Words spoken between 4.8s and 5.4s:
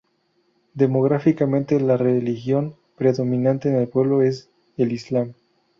Islam.